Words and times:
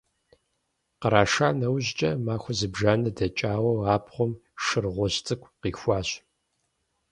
Къраша 1.01 1.49
нэужькӀэ, 1.59 2.11
махуэ 2.25 2.53
зыбжанэ 2.59 3.09
дэкӀауэ, 3.17 3.73
абгъуэм 3.93 4.31
шыр 4.63 4.85
гъуэжь 4.93 5.17
цӀыкӀу 5.25 5.53
къихуащ. 5.61 6.09